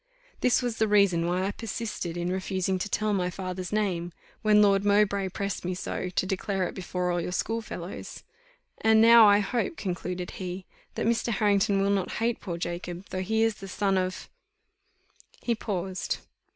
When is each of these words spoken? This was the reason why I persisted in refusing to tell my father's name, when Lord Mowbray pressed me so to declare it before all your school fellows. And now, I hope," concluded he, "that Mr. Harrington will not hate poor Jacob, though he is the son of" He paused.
This 0.39 0.63
was 0.63 0.77
the 0.77 0.87
reason 0.87 1.27
why 1.27 1.43
I 1.45 1.51
persisted 1.51 2.17
in 2.17 2.31
refusing 2.31 2.79
to 2.79 2.89
tell 2.89 3.13
my 3.13 3.29
father's 3.29 3.71
name, 3.71 4.13
when 4.41 4.59
Lord 4.59 4.83
Mowbray 4.83 5.29
pressed 5.29 5.63
me 5.63 5.75
so 5.75 6.09
to 6.09 6.25
declare 6.25 6.67
it 6.67 6.73
before 6.73 7.11
all 7.11 7.21
your 7.21 7.31
school 7.31 7.61
fellows. 7.61 8.23
And 8.79 8.99
now, 8.99 9.27
I 9.27 9.41
hope," 9.41 9.77
concluded 9.77 10.31
he, 10.31 10.65
"that 10.95 11.05
Mr. 11.05 11.27
Harrington 11.33 11.83
will 11.83 11.91
not 11.91 12.13
hate 12.13 12.39
poor 12.41 12.57
Jacob, 12.57 13.05
though 13.11 13.21
he 13.21 13.43
is 13.43 13.57
the 13.57 13.67
son 13.67 13.95
of" 13.95 14.27
He 15.43 15.53
paused. 15.53 16.17